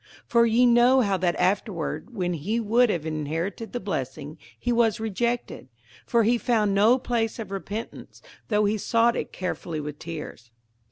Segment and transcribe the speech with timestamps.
[0.23, 4.71] 58:012:017 For ye know how that afterward, when he would have inherited the blessing, he
[4.71, 5.67] was rejected:
[6.07, 10.49] for he found no place of repentance, though he sought it carefully with tears.